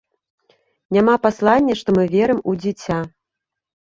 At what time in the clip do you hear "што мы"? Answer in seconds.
1.81-2.03